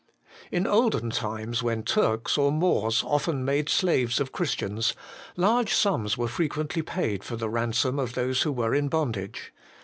[0.51, 4.95] In olden times, when Turks or Moors often made slaves of Christians,
[5.37, 9.53] large sums were frequently paid for the ransom of those who were in bondage.